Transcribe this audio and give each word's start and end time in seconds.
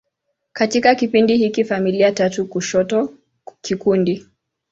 Katika 0.53 0.95
kipindi 0.95 1.37
hiki, 1.37 1.63
familia 1.63 2.11
tatu 2.11 2.45
kushoto 2.47 3.13
kikundi. 3.61 4.25